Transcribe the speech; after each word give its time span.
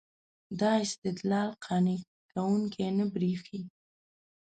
دا 0.59 0.71
استدلال 0.85 1.49
قانع 1.65 1.99
کوونکی 2.31 2.87
نه 2.97 3.05
برېښي. 3.13 3.61